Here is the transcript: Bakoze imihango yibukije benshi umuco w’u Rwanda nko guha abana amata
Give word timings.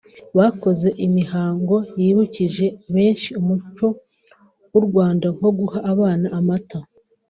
Bakoze 0.37 0.87
imihango 1.07 1.75
yibukije 2.01 2.65
benshi 2.93 3.29
umuco 3.41 3.87
w’u 4.71 4.81
Rwanda 4.87 5.27
nko 5.35 5.49
guha 5.57 5.79
abana 5.91 6.27
amata 6.39 6.79